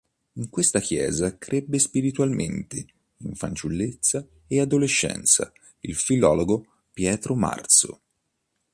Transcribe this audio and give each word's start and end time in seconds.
In 0.39 0.49
questa 0.49 0.79
chiesa 0.79 1.37
crebbe 1.37 1.77
spiritualmente 1.77 2.85
in 3.17 3.35
fanciullezza 3.35 4.25
e 4.47 4.59
adolescenza 4.59 5.53
il 5.81 5.95
filologo 5.95 6.65
Pietro 6.91 7.35
Marso. 7.35 8.01